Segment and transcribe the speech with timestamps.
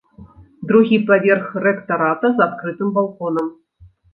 [0.71, 3.47] Другі паверх рэктарата з адкрытым балконам.